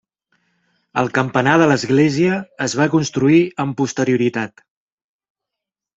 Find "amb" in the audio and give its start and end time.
3.65-3.77